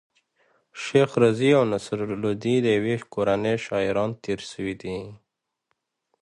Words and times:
شېخ 0.83 1.09
رضي 1.23 1.49
او 1.57 1.63
نصر 1.73 1.99
لودي 2.21 2.55
د 2.65 2.67
ېوې 2.77 2.95
کورنۍ 3.13 3.55
شاعران 3.65 4.11
تېر 4.23 4.39
سوي 4.51 4.75
دي. 4.81 4.97